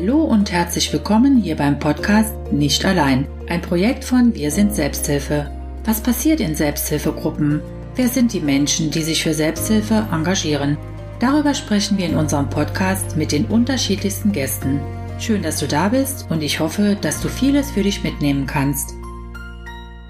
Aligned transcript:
Hallo 0.00 0.24
und 0.24 0.50
herzlich 0.50 0.90
willkommen 0.94 1.36
hier 1.36 1.56
beim 1.56 1.78
Podcast 1.78 2.34
Nicht 2.50 2.86
allein, 2.86 3.28
ein 3.50 3.60
Projekt 3.60 4.02
von 4.02 4.34
Wir 4.34 4.50
sind 4.50 4.74
Selbsthilfe. 4.74 5.50
Was 5.84 6.00
passiert 6.00 6.40
in 6.40 6.54
Selbsthilfegruppen? 6.54 7.60
Wer 7.96 8.08
sind 8.08 8.32
die 8.32 8.40
Menschen, 8.40 8.90
die 8.90 9.02
sich 9.02 9.22
für 9.22 9.34
Selbsthilfe 9.34 10.08
engagieren? 10.10 10.78
Darüber 11.18 11.52
sprechen 11.52 11.98
wir 11.98 12.06
in 12.06 12.16
unserem 12.16 12.48
Podcast 12.48 13.18
mit 13.18 13.30
den 13.30 13.44
unterschiedlichsten 13.44 14.32
Gästen. 14.32 14.80
Schön, 15.18 15.42
dass 15.42 15.58
du 15.58 15.68
da 15.68 15.90
bist 15.90 16.30
und 16.30 16.42
ich 16.42 16.60
hoffe, 16.60 16.96
dass 16.98 17.20
du 17.20 17.28
vieles 17.28 17.70
für 17.70 17.82
dich 17.82 18.02
mitnehmen 18.02 18.46
kannst. 18.46 18.94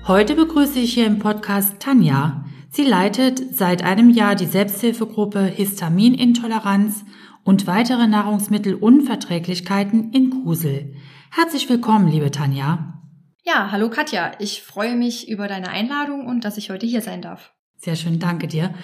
Heute 0.06 0.36
begrüße 0.36 0.78
ich 0.78 0.94
hier 0.94 1.06
im 1.06 1.18
Podcast 1.18 1.80
Tanja. 1.80 2.44
Sie 2.70 2.84
leitet 2.84 3.56
seit 3.56 3.82
einem 3.82 4.10
Jahr 4.10 4.36
die 4.36 4.46
Selbsthilfegruppe 4.46 5.40
Histaminintoleranz 5.40 7.04
und 7.44 7.66
weitere 7.66 8.06
Nahrungsmittelunverträglichkeiten 8.06 10.12
in 10.12 10.30
Kusel. 10.30 10.94
Herzlich 11.30 11.68
willkommen, 11.68 12.08
liebe 12.08 12.30
Tanja. 12.30 13.02
Ja, 13.44 13.70
hallo 13.70 13.90
Katja. 13.90 14.32
Ich 14.38 14.62
freue 14.62 14.96
mich 14.96 15.28
über 15.28 15.48
deine 15.48 15.70
Einladung 15.70 16.26
und 16.26 16.44
dass 16.44 16.56
ich 16.56 16.70
heute 16.70 16.86
hier 16.86 17.02
sein 17.02 17.22
darf. 17.22 17.52
Sehr 17.76 17.96
schön, 17.96 18.18
danke 18.18 18.46
dir. 18.46 18.74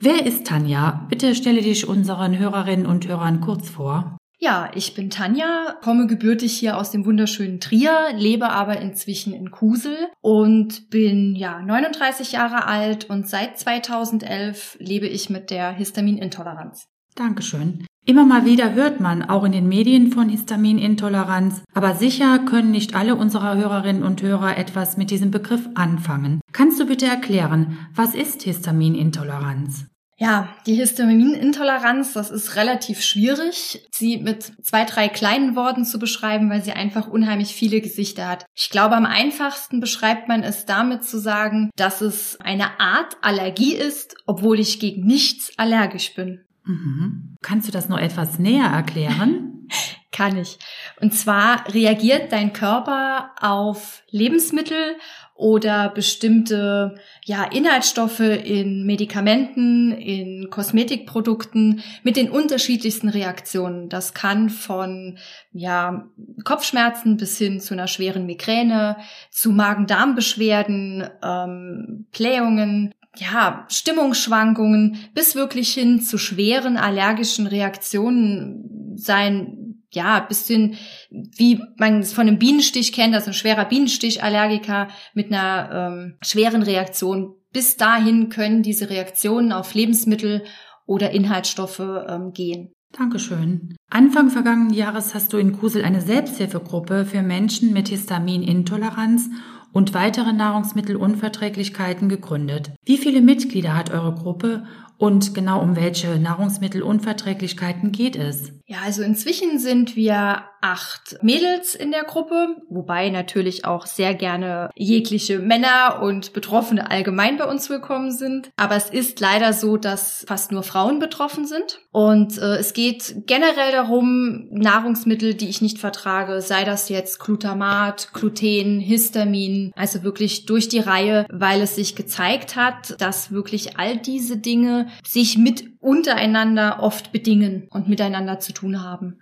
Wer 0.00 0.26
ist 0.26 0.46
Tanja? 0.46 1.06
Bitte 1.08 1.34
stelle 1.34 1.60
dich 1.60 1.88
unseren 1.88 2.38
Hörerinnen 2.38 2.86
und 2.86 3.08
Hörern 3.08 3.40
kurz 3.40 3.68
vor. 3.68 4.16
Ja, 4.38 4.70
ich 4.74 4.94
bin 4.94 5.10
Tanja, 5.10 5.76
komme 5.82 6.06
gebürtig 6.06 6.58
hier 6.58 6.76
aus 6.76 6.90
dem 6.90 7.06
wunderschönen 7.06 7.60
Trier, 7.60 8.12
lebe 8.14 8.50
aber 8.50 8.80
inzwischen 8.80 9.32
in 9.32 9.50
Kusel 9.50 9.96
und 10.20 10.90
bin 10.90 11.34
ja 11.34 11.62
39 11.62 12.32
Jahre 12.32 12.66
alt 12.66 13.08
und 13.08 13.28
seit 13.28 13.58
2011 13.58 14.76
lebe 14.80 15.06
ich 15.06 15.30
mit 15.30 15.50
der 15.50 15.72
Histaminintoleranz. 15.72 16.86
Dankeschön. 17.14 17.86
Immer 18.06 18.26
mal 18.26 18.44
wieder 18.44 18.74
hört 18.74 19.00
man 19.00 19.22
auch 19.22 19.44
in 19.44 19.52
den 19.52 19.66
Medien 19.66 20.12
von 20.12 20.28
Histaminintoleranz, 20.28 21.62
aber 21.72 21.94
sicher 21.94 22.40
können 22.40 22.70
nicht 22.70 22.94
alle 22.94 23.16
unserer 23.16 23.56
Hörerinnen 23.56 24.02
und 24.02 24.20
Hörer 24.20 24.58
etwas 24.58 24.98
mit 24.98 25.10
diesem 25.10 25.30
Begriff 25.30 25.66
anfangen. 25.74 26.42
Kannst 26.52 26.78
du 26.78 26.86
bitte 26.86 27.06
erklären, 27.06 27.78
was 27.94 28.14
ist 28.14 28.42
Histaminintoleranz? 28.42 29.86
Ja, 30.18 30.50
die 30.66 30.74
Histaminintoleranz, 30.74 32.12
das 32.12 32.30
ist 32.30 32.56
relativ 32.56 33.00
schwierig, 33.00 33.82
sie 33.90 34.18
mit 34.18 34.52
zwei, 34.62 34.84
drei 34.84 35.08
kleinen 35.08 35.56
Worten 35.56 35.86
zu 35.86 35.98
beschreiben, 35.98 36.50
weil 36.50 36.62
sie 36.62 36.72
einfach 36.72 37.08
unheimlich 37.08 37.54
viele 37.54 37.80
Gesichter 37.80 38.28
hat. 38.28 38.44
Ich 38.54 38.68
glaube, 38.68 38.96
am 38.96 39.06
einfachsten 39.06 39.80
beschreibt 39.80 40.28
man 40.28 40.42
es 40.42 40.66
damit 40.66 41.04
zu 41.04 41.18
sagen, 41.18 41.70
dass 41.76 42.02
es 42.02 42.38
eine 42.38 42.78
Art 42.78 43.16
Allergie 43.22 43.74
ist, 43.74 44.14
obwohl 44.26 44.60
ich 44.60 44.78
gegen 44.78 45.06
nichts 45.06 45.52
allergisch 45.56 46.14
bin. 46.14 46.44
Mhm. 46.64 47.36
Kannst 47.42 47.68
du 47.68 47.72
das 47.72 47.88
noch 47.88 47.98
etwas 47.98 48.38
näher 48.38 48.66
erklären? 48.66 49.68
Kann 50.12 50.36
ich. 50.38 50.58
Und 51.00 51.12
zwar 51.12 51.68
reagiert 51.74 52.30
dein 52.30 52.52
Körper 52.52 53.32
auf 53.40 54.04
Lebensmittel 54.10 54.96
oder 55.34 55.88
bestimmte 55.88 56.94
ja, 57.24 57.42
Inhaltsstoffe 57.42 58.20
in 58.20 58.86
Medikamenten, 58.86 59.90
in 59.90 60.48
Kosmetikprodukten 60.50 61.82
mit 62.04 62.16
den 62.16 62.30
unterschiedlichsten 62.30 63.08
Reaktionen. 63.08 63.88
Das 63.88 64.14
kann 64.14 64.50
von 64.50 65.18
ja, 65.50 66.08
Kopfschmerzen 66.44 67.16
bis 67.16 67.36
hin 67.36 67.60
zu 67.60 67.74
einer 67.74 67.88
schweren 67.88 68.26
Migräne, 68.26 68.96
zu 69.32 69.50
Magen-Darm-Beschwerden, 69.50 71.08
ähm, 71.24 72.06
Blähungen, 72.12 72.94
ja, 73.16 73.66
Stimmungsschwankungen 73.68 74.96
bis 75.14 75.34
wirklich 75.34 75.72
hin 75.72 76.00
zu 76.00 76.18
schweren 76.18 76.76
allergischen 76.76 77.46
Reaktionen 77.46 78.96
sein, 78.96 79.82
ja, 79.92 80.20
bis 80.20 80.46
hin, 80.46 80.76
wie 81.10 81.60
man 81.76 82.00
es 82.00 82.12
von 82.12 82.26
einem 82.26 82.38
Bienenstich 82.38 82.92
kennt, 82.92 83.14
also 83.14 83.30
ein 83.30 83.34
schwerer 83.34 83.64
Bienenstichallergiker 83.64 84.88
mit 85.14 85.32
einer 85.32 85.70
ähm, 85.72 86.18
schweren 86.22 86.62
Reaktion. 86.62 87.34
Bis 87.52 87.76
dahin 87.76 88.28
können 88.30 88.62
diese 88.62 88.90
Reaktionen 88.90 89.52
auf 89.52 89.74
Lebensmittel 89.74 90.42
oder 90.86 91.12
Inhaltsstoffe 91.12 91.80
ähm, 91.80 92.32
gehen. 92.32 92.72
Dankeschön. 92.96 93.76
Anfang 93.90 94.30
vergangenen 94.30 94.72
Jahres 94.72 95.14
hast 95.14 95.32
du 95.32 95.38
in 95.38 95.52
Kusel 95.52 95.84
eine 95.84 96.00
Selbsthilfegruppe 96.00 97.04
für 97.04 97.22
Menschen 97.22 97.72
mit 97.72 97.88
Histaminintoleranz 97.88 99.30
und 99.74 99.92
weitere 99.92 100.32
Nahrungsmittelunverträglichkeiten 100.32 102.08
gegründet. 102.08 102.70
Wie 102.84 102.96
viele 102.96 103.20
Mitglieder 103.20 103.76
hat 103.76 103.90
eure 103.90 104.14
Gruppe 104.14 104.64
und 104.98 105.34
genau 105.34 105.60
um 105.60 105.76
welche 105.76 106.18
Nahrungsmittelunverträglichkeiten 106.18 107.92
geht 107.92 108.16
es? 108.16 108.52
Ja, 108.66 108.78
also 108.84 109.02
inzwischen 109.02 109.58
sind 109.58 109.94
wir 109.96 110.44
acht 110.62 111.18
Mädels 111.20 111.74
in 111.74 111.90
der 111.90 112.04
Gruppe, 112.04 112.56
wobei 112.70 113.10
natürlich 113.10 113.66
auch 113.66 113.84
sehr 113.84 114.14
gerne 114.14 114.70
jegliche 114.74 115.38
Männer 115.38 116.00
und 116.02 116.32
Betroffene 116.32 116.90
allgemein 116.90 117.36
bei 117.36 117.44
uns 117.44 117.68
willkommen 117.68 118.10
sind. 118.10 118.50
Aber 118.56 118.74
es 118.74 118.88
ist 118.88 119.20
leider 119.20 119.52
so, 119.52 119.76
dass 119.76 120.24
fast 120.26 120.52
nur 120.52 120.62
Frauen 120.62 121.00
betroffen 121.00 121.44
sind. 121.44 121.80
Und 121.92 122.38
äh, 122.38 122.56
es 122.56 122.72
geht 122.72 123.26
generell 123.26 123.72
darum, 123.72 124.48
Nahrungsmittel, 124.50 125.34
die 125.34 125.50
ich 125.50 125.60
nicht 125.60 125.78
vertrage, 125.78 126.40
sei 126.40 126.64
das 126.64 126.88
jetzt 126.88 127.20
Glutamat, 127.20 128.14
Gluten, 128.14 128.80
Histamin, 128.80 129.70
also 129.76 130.02
wirklich 130.02 130.46
durch 130.46 130.70
die 130.70 130.80
Reihe, 130.80 131.26
weil 131.30 131.60
es 131.60 131.74
sich 131.74 131.94
gezeigt 131.94 132.56
hat, 132.56 132.98
dass 133.02 133.30
wirklich 133.30 133.78
all 133.78 133.98
diese 133.98 134.38
Dinge 134.38 134.83
sich 135.04 135.38
mit 135.38 135.64
untereinander 135.80 136.82
oft 136.82 137.12
bedingen 137.12 137.68
und 137.70 137.88
miteinander 137.88 138.40
zu 138.40 138.52
tun 138.52 138.82
haben. 138.82 139.18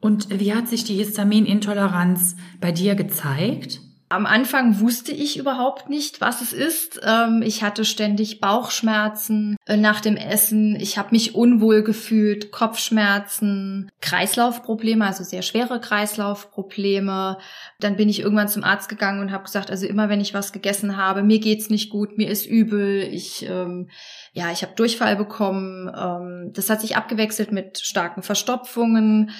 Und 0.00 0.40
wie 0.40 0.54
hat 0.54 0.68
sich 0.68 0.84
die 0.84 0.96
Histaminintoleranz 0.96 2.36
bei 2.60 2.72
dir 2.72 2.94
gezeigt? 2.94 3.80
Am 4.12 4.26
Anfang 4.26 4.78
wusste 4.78 5.10
ich 5.10 5.38
überhaupt 5.38 5.88
nicht, 5.88 6.20
was 6.20 6.42
es 6.42 6.52
ist. 6.52 7.00
Ähm, 7.02 7.40
ich 7.42 7.62
hatte 7.62 7.86
ständig 7.86 8.40
Bauchschmerzen 8.40 9.56
äh, 9.64 9.78
nach 9.78 10.02
dem 10.02 10.18
Essen. 10.18 10.76
Ich 10.76 10.98
habe 10.98 11.12
mich 11.12 11.34
unwohl 11.34 11.82
gefühlt, 11.82 12.52
Kopfschmerzen, 12.52 13.90
Kreislaufprobleme, 14.02 15.06
also 15.06 15.24
sehr 15.24 15.40
schwere 15.40 15.80
Kreislaufprobleme. 15.80 17.38
Dann 17.80 17.96
bin 17.96 18.10
ich 18.10 18.20
irgendwann 18.20 18.48
zum 18.48 18.64
Arzt 18.64 18.90
gegangen 18.90 19.20
und 19.20 19.32
habe 19.32 19.44
gesagt, 19.44 19.70
also 19.70 19.86
immer 19.86 20.10
wenn 20.10 20.20
ich 20.20 20.34
was 20.34 20.52
gegessen 20.52 20.98
habe, 20.98 21.22
mir 21.22 21.38
geht's 21.38 21.70
nicht 21.70 21.88
gut, 21.88 22.18
mir 22.18 22.28
ist 22.28 22.44
übel, 22.44 23.08
ich 23.10 23.46
ähm, 23.48 23.88
ja, 24.34 24.50
ich 24.50 24.62
habe 24.62 24.74
Durchfall 24.74 25.14
bekommen. 25.16 25.90
Ähm, 25.94 26.52
das 26.54 26.70
hat 26.70 26.80
sich 26.80 26.96
abgewechselt 26.96 27.52
mit 27.52 27.78
starken 27.80 28.22
Verstopfungen. 28.22 29.30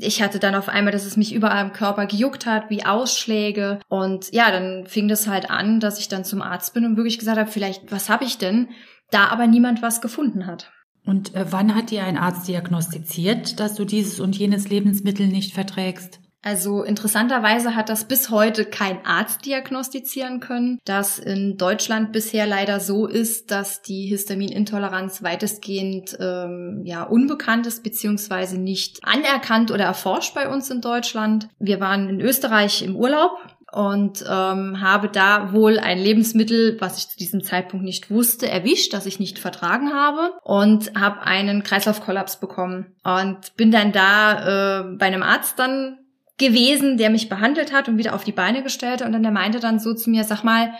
Ich 0.00 0.20
hatte 0.20 0.40
dann 0.40 0.56
auf 0.56 0.68
einmal, 0.68 0.92
dass 0.92 1.06
es 1.06 1.16
mich 1.16 1.32
überall 1.32 1.64
im 1.64 1.72
Körper 1.72 2.06
gejuckt 2.06 2.44
hat, 2.44 2.68
wie 2.68 2.84
Ausschläge. 2.84 3.78
Und 3.88 4.32
ja, 4.32 4.50
dann 4.50 4.86
fing 4.86 5.06
das 5.06 5.28
halt 5.28 5.48
an, 5.48 5.78
dass 5.78 6.00
ich 6.00 6.08
dann 6.08 6.24
zum 6.24 6.42
Arzt 6.42 6.74
bin 6.74 6.84
und 6.84 6.96
wirklich 6.96 7.20
gesagt 7.20 7.38
habe, 7.38 7.50
vielleicht, 7.50 7.92
was 7.92 8.08
habe 8.08 8.24
ich 8.24 8.38
denn? 8.38 8.68
Da 9.10 9.28
aber 9.28 9.46
niemand 9.46 9.80
was 9.80 10.00
gefunden 10.00 10.46
hat. 10.46 10.72
Und 11.04 11.34
äh, 11.36 11.46
wann 11.50 11.74
hat 11.74 11.90
dir 11.90 12.04
ein 12.04 12.16
Arzt 12.16 12.48
diagnostiziert, 12.48 13.60
dass 13.60 13.74
du 13.74 13.84
dieses 13.84 14.18
und 14.18 14.36
jenes 14.36 14.68
Lebensmittel 14.68 15.28
nicht 15.28 15.54
verträgst? 15.54 16.21
Also 16.42 16.82
interessanterweise 16.82 17.76
hat 17.76 17.88
das 17.88 18.04
bis 18.04 18.30
heute 18.30 18.64
kein 18.64 19.06
Arzt 19.06 19.46
diagnostizieren 19.46 20.40
können, 20.40 20.80
dass 20.84 21.20
in 21.20 21.56
Deutschland 21.56 22.12
bisher 22.12 22.46
leider 22.46 22.80
so 22.80 23.06
ist, 23.06 23.52
dass 23.52 23.80
die 23.80 24.06
Histaminintoleranz 24.06 25.22
weitestgehend 25.22 26.16
ähm, 26.20 26.82
ja 26.84 27.04
unbekannt 27.04 27.68
ist 27.68 27.84
beziehungsweise 27.84 28.58
nicht 28.58 28.98
anerkannt 29.04 29.70
oder 29.70 29.84
erforscht 29.84 30.34
bei 30.34 30.48
uns 30.48 30.68
in 30.68 30.80
Deutschland. 30.80 31.48
Wir 31.60 31.78
waren 31.78 32.08
in 32.08 32.20
Österreich 32.20 32.82
im 32.82 32.96
Urlaub 32.96 33.38
und 33.72 34.22
ähm, 34.28 34.80
habe 34.80 35.08
da 35.08 35.52
wohl 35.52 35.78
ein 35.78 35.98
Lebensmittel, 35.98 36.76
was 36.80 36.98
ich 36.98 37.08
zu 37.08 37.16
diesem 37.16 37.42
Zeitpunkt 37.42 37.84
nicht 37.84 38.10
wusste, 38.10 38.48
erwischt, 38.48 38.92
das 38.92 39.06
ich 39.06 39.18
nicht 39.18 39.38
vertragen 39.38 39.94
habe 39.94 40.32
und 40.42 40.92
habe 40.94 41.22
einen 41.22 41.62
Kreislaufkollaps 41.62 42.38
bekommen 42.38 42.94
und 43.02 43.56
bin 43.56 43.70
dann 43.70 43.92
da 43.92 44.80
äh, 44.80 44.96
bei 44.96 45.06
einem 45.06 45.22
Arzt 45.22 45.58
dann 45.58 45.98
gewesen, 46.42 46.96
der 46.98 47.10
mich 47.10 47.28
behandelt 47.28 47.72
hat 47.72 47.88
und 47.88 47.98
wieder 47.98 48.14
auf 48.14 48.24
die 48.24 48.32
Beine 48.32 48.62
gestellt 48.62 49.00
hat. 49.00 49.06
Und 49.06 49.12
dann 49.12 49.22
der 49.22 49.32
meinte 49.32 49.60
dann 49.60 49.78
so 49.78 49.94
zu 49.94 50.10
mir, 50.10 50.24
sag 50.24 50.42
mal, 50.42 50.72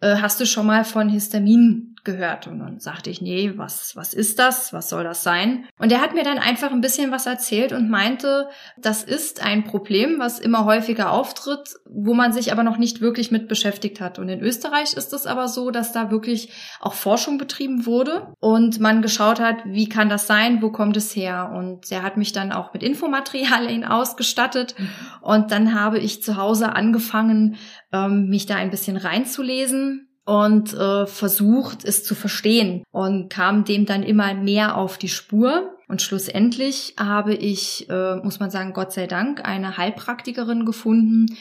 äh, 0.00 0.16
hast 0.16 0.40
du 0.40 0.46
schon 0.46 0.66
mal 0.66 0.84
von 0.84 1.08
Histamin 1.08 1.89
gehört. 2.04 2.46
Und 2.46 2.58
dann 2.58 2.78
sagte 2.78 3.10
ich, 3.10 3.20
nee, 3.20 3.52
was, 3.56 3.94
was 3.96 4.14
ist 4.14 4.38
das? 4.38 4.72
Was 4.72 4.88
soll 4.88 5.04
das 5.04 5.22
sein? 5.22 5.66
Und 5.78 5.92
er 5.92 6.00
hat 6.00 6.14
mir 6.14 6.24
dann 6.24 6.38
einfach 6.38 6.70
ein 6.70 6.80
bisschen 6.80 7.10
was 7.10 7.26
erzählt 7.26 7.72
und 7.72 7.90
meinte, 7.90 8.48
das 8.76 9.02
ist 9.02 9.42
ein 9.42 9.64
Problem, 9.64 10.18
was 10.18 10.38
immer 10.38 10.64
häufiger 10.64 11.12
auftritt, 11.12 11.76
wo 11.84 12.14
man 12.14 12.32
sich 12.32 12.52
aber 12.52 12.62
noch 12.62 12.78
nicht 12.78 13.00
wirklich 13.00 13.30
mit 13.30 13.48
beschäftigt 13.48 14.00
hat. 14.00 14.18
Und 14.18 14.28
in 14.28 14.40
Österreich 14.40 14.94
ist 14.94 15.12
es 15.12 15.26
aber 15.26 15.48
so, 15.48 15.70
dass 15.70 15.92
da 15.92 16.10
wirklich 16.10 16.50
auch 16.80 16.94
Forschung 16.94 17.38
betrieben 17.38 17.86
wurde 17.86 18.34
und 18.40 18.80
man 18.80 19.02
geschaut 19.02 19.40
hat, 19.40 19.56
wie 19.64 19.88
kann 19.88 20.08
das 20.08 20.26
sein? 20.26 20.62
Wo 20.62 20.70
kommt 20.70 20.96
es 20.96 21.14
her? 21.14 21.52
Und 21.54 21.90
er 21.90 22.02
hat 22.02 22.16
mich 22.16 22.32
dann 22.32 22.52
auch 22.52 22.72
mit 22.72 22.82
Infomaterialien 22.82 23.84
ausgestattet. 23.84 24.74
Und 25.20 25.50
dann 25.50 25.74
habe 25.74 25.98
ich 25.98 26.22
zu 26.22 26.36
Hause 26.36 26.74
angefangen, 26.74 27.56
ähm, 27.92 28.28
mich 28.28 28.46
da 28.46 28.56
ein 28.56 28.70
bisschen 28.70 28.96
reinzulesen 28.96 30.09
und 30.30 30.74
äh, 30.74 31.06
versucht, 31.06 31.84
es 31.84 32.04
zu 32.04 32.14
verstehen 32.14 32.84
und 32.92 33.30
kam 33.30 33.64
dem 33.64 33.84
dann 33.84 34.04
immer 34.04 34.32
mehr 34.32 34.76
auf 34.76 34.96
die 34.96 35.08
Spur. 35.08 35.76
Und 35.88 36.02
schlussendlich 36.02 36.94
habe 36.96 37.34
ich, 37.34 37.90
äh, 37.90 38.14
muss 38.14 38.38
man 38.38 38.48
sagen, 38.48 38.72
Gott 38.72 38.92
sei 38.92 39.08
Dank, 39.08 39.44
eine 39.44 39.76
Heilpraktikerin 39.76 40.64
gefunden, 40.64 41.36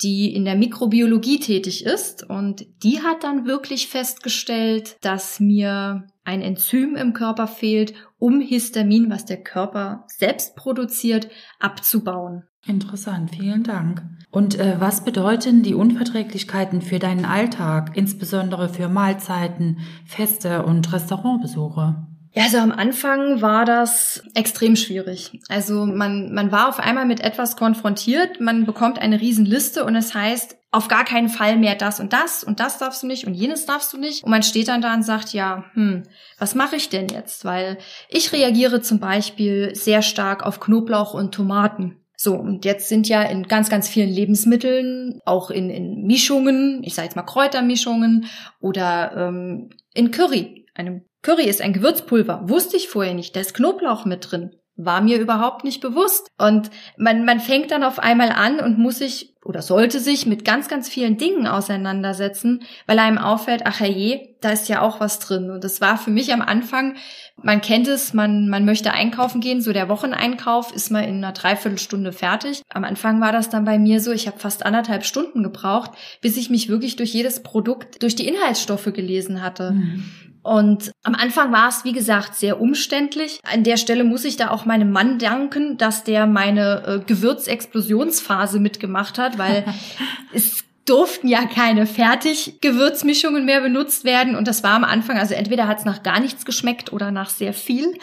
die 0.00 0.34
in 0.34 0.46
der 0.46 0.56
Mikrobiologie 0.56 1.38
tätig 1.38 1.84
ist. 1.84 2.30
Und 2.30 2.64
die 2.82 3.02
hat 3.02 3.24
dann 3.24 3.44
wirklich 3.44 3.88
festgestellt, 3.88 4.96
dass 5.02 5.38
mir 5.38 6.06
ein 6.24 6.40
Enzym 6.40 6.96
im 6.96 7.12
Körper 7.12 7.46
fehlt, 7.46 7.92
um 8.18 8.40
Histamin, 8.40 9.10
was 9.10 9.26
der 9.26 9.42
Körper 9.42 10.06
selbst 10.06 10.56
produziert, 10.56 11.28
abzubauen. 11.58 12.44
Interessant, 12.66 13.30
vielen 13.30 13.62
Dank. 13.62 14.02
Und 14.30 14.58
äh, 14.58 14.76
was 14.78 15.04
bedeuten 15.04 15.62
die 15.62 15.74
Unverträglichkeiten 15.74 16.82
für 16.82 16.98
deinen 16.98 17.24
Alltag, 17.24 17.92
insbesondere 17.94 18.68
für 18.68 18.88
Mahlzeiten, 18.88 19.78
Feste 20.06 20.64
und 20.64 20.92
Restaurantbesuche? 20.92 22.06
Ja, 22.32 22.44
also 22.44 22.58
am 22.58 22.70
Anfang 22.70 23.42
war 23.42 23.64
das 23.64 24.22
extrem 24.34 24.76
schwierig. 24.76 25.40
Also 25.48 25.84
man, 25.84 26.32
man 26.32 26.52
war 26.52 26.68
auf 26.68 26.78
einmal 26.78 27.06
mit 27.06 27.20
etwas 27.20 27.56
konfrontiert, 27.56 28.40
man 28.40 28.66
bekommt 28.66 29.00
eine 29.00 29.20
Riesenliste 29.20 29.84
und 29.84 29.96
es 29.96 30.14
heißt, 30.14 30.56
auf 30.70 30.86
gar 30.86 31.04
keinen 31.04 31.28
Fall 31.28 31.56
mehr 31.56 31.74
das 31.74 31.98
und 31.98 32.12
das 32.12 32.44
und 32.44 32.60
das 32.60 32.78
darfst 32.78 33.02
du 33.02 33.08
nicht 33.08 33.26
und 33.26 33.34
jenes 33.34 33.66
darfst 33.66 33.92
du 33.92 33.98
nicht. 33.98 34.22
Und 34.22 34.30
man 34.30 34.44
steht 34.44 34.68
dann 34.68 34.80
da 34.80 34.94
und 34.94 35.02
sagt, 35.02 35.32
ja, 35.32 35.64
hm, 35.72 36.04
was 36.38 36.54
mache 36.54 36.76
ich 36.76 36.88
denn 36.88 37.08
jetzt? 37.08 37.44
Weil 37.44 37.78
ich 38.08 38.32
reagiere 38.32 38.80
zum 38.80 39.00
Beispiel 39.00 39.74
sehr 39.74 40.02
stark 40.02 40.44
auf 40.44 40.60
Knoblauch 40.60 41.14
und 41.14 41.34
Tomaten. 41.34 41.99
So, 42.22 42.34
und 42.34 42.66
jetzt 42.66 42.90
sind 42.90 43.08
ja 43.08 43.22
in 43.22 43.44
ganz, 43.44 43.70
ganz 43.70 43.88
vielen 43.88 44.10
Lebensmitteln, 44.10 45.22
auch 45.24 45.50
in, 45.50 45.70
in 45.70 46.06
Mischungen, 46.06 46.82
ich 46.84 46.94
sage 46.94 47.06
jetzt 47.06 47.16
mal 47.16 47.22
Kräutermischungen 47.22 48.26
oder 48.60 49.12
ähm, 49.16 49.70
in 49.94 50.10
Curry, 50.10 50.66
einem 50.74 51.06
Curry 51.22 51.44
ist 51.44 51.62
ein 51.62 51.72
Gewürzpulver. 51.72 52.42
Wusste 52.46 52.76
ich 52.76 52.90
vorher 52.90 53.14
nicht. 53.14 53.34
Da 53.34 53.40
ist 53.40 53.54
Knoblauch 53.54 54.04
mit 54.04 54.30
drin. 54.30 54.54
War 54.84 55.00
mir 55.00 55.18
überhaupt 55.18 55.64
nicht 55.64 55.80
bewusst. 55.80 56.28
Und 56.38 56.70
man, 56.96 57.24
man 57.24 57.40
fängt 57.40 57.70
dann 57.70 57.84
auf 57.84 57.98
einmal 57.98 58.30
an 58.30 58.60
und 58.60 58.78
muss 58.78 58.98
sich 58.98 59.30
oder 59.42 59.62
sollte 59.62 60.00
sich 60.00 60.26
mit 60.26 60.44
ganz, 60.44 60.68
ganz 60.68 60.88
vielen 60.88 61.16
Dingen 61.16 61.46
auseinandersetzen, 61.46 62.62
weil 62.86 62.98
einem 62.98 63.16
auffällt, 63.16 63.62
ach 63.64 63.80
je, 63.80 64.34
da 64.42 64.50
ist 64.50 64.68
ja 64.68 64.82
auch 64.82 65.00
was 65.00 65.18
drin. 65.18 65.50
Und 65.50 65.64
das 65.64 65.80
war 65.80 65.96
für 65.96 66.10
mich 66.10 66.32
am 66.32 66.42
Anfang, 66.42 66.96
man 67.42 67.62
kennt 67.62 67.88
es, 67.88 68.12
man, 68.12 68.48
man 68.50 68.66
möchte 68.66 68.92
einkaufen 68.92 69.40
gehen, 69.40 69.62
so 69.62 69.72
der 69.72 69.88
Wocheneinkauf 69.88 70.74
ist 70.74 70.90
mal 70.90 71.04
in 71.04 71.16
einer 71.16 71.32
Dreiviertelstunde 71.32 72.12
fertig. 72.12 72.62
Am 72.68 72.84
Anfang 72.84 73.20
war 73.22 73.32
das 73.32 73.48
dann 73.48 73.64
bei 73.64 73.78
mir 73.78 74.00
so, 74.00 74.12
ich 74.12 74.26
habe 74.26 74.38
fast 74.38 74.66
anderthalb 74.66 75.06
Stunden 75.06 75.42
gebraucht, 75.42 75.92
bis 76.20 76.36
ich 76.36 76.50
mich 76.50 76.68
wirklich 76.68 76.96
durch 76.96 77.14
jedes 77.14 77.42
Produkt, 77.42 78.02
durch 78.02 78.16
die 78.16 78.28
Inhaltsstoffe 78.28 78.92
gelesen 78.92 79.42
hatte. 79.42 79.72
Mhm. 79.72 80.04
Und 80.42 80.92
am 81.02 81.14
Anfang 81.14 81.52
war 81.52 81.68
es, 81.68 81.84
wie 81.84 81.92
gesagt, 81.92 82.34
sehr 82.34 82.60
umständlich. 82.60 83.40
An 83.44 83.62
der 83.62 83.76
Stelle 83.76 84.04
muss 84.04 84.24
ich 84.24 84.36
da 84.36 84.50
auch 84.50 84.64
meinem 84.64 84.90
Mann 84.90 85.18
danken, 85.18 85.76
dass 85.76 86.04
der 86.04 86.26
meine 86.26 86.82
äh, 86.86 86.98
Gewürzexplosionsphase 87.06 88.58
mitgemacht 88.58 89.18
hat, 89.18 89.38
weil 89.38 89.64
es 90.32 90.64
durften 90.86 91.28
ja 91.28 91.44
keine 91.44 91.86
Fertiggewürzmischungen 91.86 93.44
mehr 93.44 93.60
benutzt 93.60 94.04
werden. 94.04 94.34
Und 94.34 94.48
das 94.48 94.64
war 94.64 94.72
am 94.72 94.84
Anfang, 94.84 95.18
also 95.18 95.34
entweder 95.34 95.68
hat 95.68 95.78
es 95.78 95.84
nach 95.84 96.02
gar 96.02 96.20
nichts 96.20 96.44
geschmeckt 96.44 96.92
oder 96.92 97.10
nach 97.10 97.30
sehr 97.30 97.52
viel. 97.52 97.96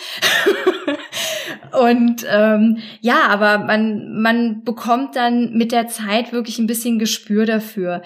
und 1.72 2.26
ähm, 2.30 2.78
ja, 3.02 3.28
aber 3.28 3.60
man, 3.60 4.22
man 4.22 4.64
bekommt 4.64 5.16
dann 5.16 5.54
mit 5.54 5.72
der 5.72 5.88
Zeit 5.88 6.32
wirklich 6.32 6.60
ein 6.60 6.68
bisschen 6.68 7.00
Gespür 7.00 7.46
dafür. 7.46 8.02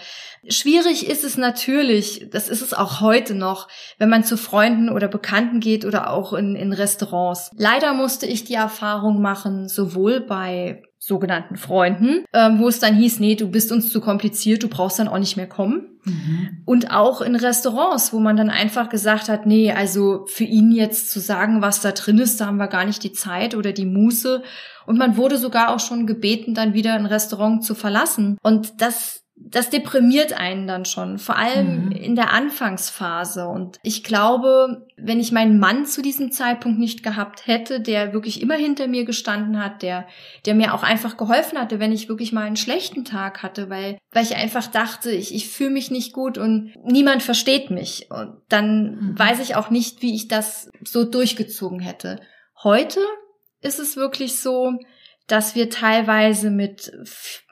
Schwierig 0.48 1.10
ist 1.10 1.24
es 1.24 1.38
natürlich, 1.38 2.30
das 2.32 2.50
ist 2.50 2.62
es 2.62 2.74
auch 2.74 3.02
heute 3.02 3.36
noch, 3.36 3.68
wenn 3.98 4.10
man 4.10 4.24
zu 4.24 4.38
Freunden 4.38 4.90
oder 4.90 5.08
Bekannten 5.08 5.60
geht 5.60 5.86
oder 5.86 6.10
auch 6.10 6.34
in, 6.34 6.56
in 6.56 6.74
Restaurants. 6.74 7.52
Leider 7.56 7.94
musste 7.94 8.26
ich 8.26 8.44
die 8.44 8.56
Erfahrung 8.56 9.22
machen, 9.22 9.68
sowohl 9.68 10.22
bei 10.22 10.84
sogenannten 11.02 11.56
Freunden, 11.56 12.26
ähm, 12.32 12.60
wo 12.60 12.68
es 12.68 12.80
dann 12.80 12.96
hieß, 12.96 13.20
nee, 13.20 13.36
du 13.36 13.50
bist 13.50 13.72
uns 13.72 13.90
zu 13.90 14.02
kompliziert, 14.02 14.62
du 14.62 14.68
brauchst 14.68 15.00
dann 15.00 15.08
auch 15.08 15.18
nicht 15.18 15.36
mehr 15.36 15.50
kommen. 15.50 15.91
Mhm. 16.04 16.62
Und 16.66 16.92
auch 16.92 17.22
in 17.22 17.36
Restaurants, 17.36 18.12
wo 18.14 18.20
man 18.20 18.38
dann 18.38 18.50
einfach 18.50 18.90
gesagt 18.90 19.30
hat, 19.30 19.46
nee, 19.46 19.72
also 19.72 20.26
für 20.28 20.44
ihn 20.44 20.72
jetzt 20.72 21.12
zu 21.12 21.20
sagen, 21.20 21.62
was 21.62 21.82
da 21.82 21.92
drin 21.92 22.18
ist, 22.18 22.42
da 22.42 22.48
haben 22.48 22.58
wir 22.58 22.68
gar 22.68 22.86
nicht 22.86 23.04
die 23.04 23.12
Zeit 23.12 23.56
oder 23.56 23.72
die 23.72 23.86
Muße. 23.86 24.44
Und 24.86 24.98
man 24.98 25.16
wurde 25.16 25.38
sogar 25.38 25.70
auch 25.70 25.80
schon 25.80 26.08
gebeten, 26.08 26.54
dann 26.54 26.74
wieder 26.74 26.94
ein 26.94 27.06
Restaurant 27.06 27.64
zu 27.64 27.76
verlassen. 27.76 28.38
Und 28.42 28.82
das 28.82 29.21
das 29.44 29.70
deprimiert 29.70 30.34
einen 30.34 30.68
dann 30.68 30.86
schon, 30.86 31.18
vor 31.18 31.38
allem 31.38 31.86
mhm. 31.86 31.92
in 31.92 32.16
der 32.16 32.32
Anfangsphase. 32.32 33.48
Und 33.48 33.80
ich 33.84 34.04
glaube, 34.04 34.88
wenn 34.98 35.20
ich 35.20 35.32
meinen 35.32 35.60
Mann 35.60 35.86
zu 35.86 36.02
diesem 36.02 36.32
Zeitpunkt 36.32 36.80
nicht 36.80 37.04
gehabt 37.04 37.48
hätte, 37.48 37.82
der 37.82 38.14
wirklich 38.14 38.42
immer 38.42 38.56
hinter 38.56 38.88
mir 38.88 39.04
gestanden 39.04 39.64
hat, 39.64 39.82
der, 39.82 40.08
der 40.46 40.56
mir 40.56 40.74
auch 40.74 40.84
einfach 40.84 41.18
geholfen 41.18 41.58
hatte, 41.58 41.80
wenn 41.80 41.92
ich 41.92 42.10
wirklich 42.10 42.32
mal 42.32 42.46
einen 42.46 42.56
schlechten 42.56 43.04
Tag 43.04 43.44
hatte, 43.44 43.70
weil, 43.70 43.98
weil 44.12 44.24
ich 44.24 44.36
einfach 44.36 44.68
dachte, 44.68 45.12
ich, 45.12 45.34
ich 45.34 45.50
fühle 45.50 45.72
mich 45.72 45.92
nicht 45.92 46.14
gut 46.14 46.38
und 46.38 46.74
niemand 46.84 47.24
versteht 47.24 47.72
mich. 47.72 48.08
Und 48.10 48.38
dann 48.50 48.96
mhm. 48.96 49.20
weiß 49.20 49.40
ich 49.40 49.56
auch 49.56 49.70
nicht, 49.70 50.02
wie 50.02 50.16
ich 50.16 50.28
das 50.28 50.70
so 50.84 51.04
durchgezogen 51.04 51.80
hätte. 51.80 52.20
Heute 52.64 53.00
ist 53.62 53.80
es 53.80 53.96
wirklich 53.96 54.40
so, 54.40 54.78
dass 55.32 55.56
wir 55.56 55.70
teilweise 55.70 56.50
mit, 56.50 56.92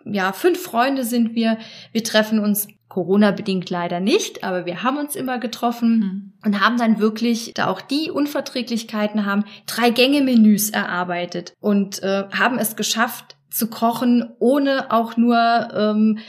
ja, 0.06 0.34
fünf 0.34 0.62
Freunde 0.62 1.04
sind 1.06 1.36
wir. 1.36 1.58
Wir 1.92 2.04
treffen 2.04 2.40
uns 2.40 2.68
Corona-bedingt 2.90 3.70
leider 3.70 4.00
nicht, 4.00 4.44
aber 4.44 4.66
wir 4.66 4.84
haben 4.84 4.98
uns 4.98 5.16
immer 5.16 5.40
getroffen 5.40 6.00
mhm. 6.00 6.34
und 6.44 6.60
haben 6.60 6.78
dann 6.78 7.00
wirklich, 7.00 7.54
da 7.54 7.68
auch 7.68 7.82
die 7.82 8.10
Unverträglichkeiten 8.10 9.26
haben, 9.26 9.46
drei 9.68 9.92
Gänge-Menüs 9.92 10.72
erarbeitet 10.72 11.54
und 11.62 12.02
äh, 12.04 12.24
haben 12.32 12.58
es 12.58 12.76
geschafft 12.76 13.38
zu 13.52 13.68
kochen, 13.68 14.30
ohne 14.40 14.92
auch 14.92 15.18
nur 15.18 15.38
ähm, 15.74 16.20